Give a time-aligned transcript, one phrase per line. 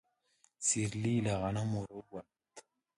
[0.67, 2.55] سيرلي له غنمو راووت.